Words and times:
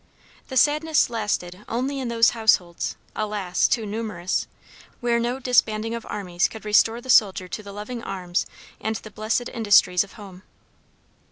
The 0.47 0.57
sadness 0.57 1.11
lasted 1.11 1.63
only 1.69 1.99
in 1.99 2.07
those 2.07 2.31
households 2.31 2.95
alas! 3.15 3.67
too 3.67 3.85
numerous 3.85 4.47
where 4.99 5.19
no 5.19 5.37
disbanding 5.39 5.93
of 5.93 6.07
armies 6.09 6.47
could 6.47 6.65
restore 6.65 7.01
the 7.01 7.09
soldier 7.11 7.47
to 7.49 7.61
the 7.61 7.71
loving 7.71 8.01
arms 8.03 8.47
and 8.79 8.95
the 8.95 9.11
blessed 9.11 9.49
industries 9.49 10.03
of 10.03 10.13
home." 10.13 10.41